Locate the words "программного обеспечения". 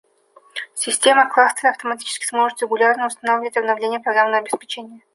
3.99-5.01